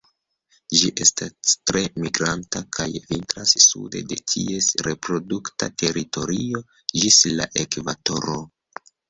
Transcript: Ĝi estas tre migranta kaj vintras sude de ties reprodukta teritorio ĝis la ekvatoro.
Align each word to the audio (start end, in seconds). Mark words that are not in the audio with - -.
Ĝi 0.77 0.87
estas 1.03 1.51
tre 1.71 1.81
migranta 2.05 2.61
kaj 2.77 2.87
vintras 3.11 3.53
sude 3.67 4.01
de 4.15 4.17
ties 4.33 4.71
reprodukta 4.89 5.69
teritorio 5.85 6.65
ĝis 7.03 7.21
la 7.37 7.49
ekvatoro. 7.67 8.41